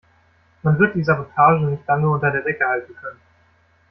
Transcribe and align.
Man 0.63 0.79
wird 0.79 0.95
die 0.95 1.03
Sabotage 1.03 1.63
nicht 1.65 1.85
lange 1.85 2.09
unter 2.09 2.31
der 2.31 2.41
Decke 2.41 2.65
halten 2.65 2.95
können. 2.95 3.21